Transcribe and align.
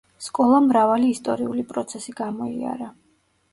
სკოლამ 0.27 0.69
მრავალი 0.69 1.11
ისტორიული 1.17 1.67
პროცესი 1.75 2.17
გამოიარა. 2.25 2.93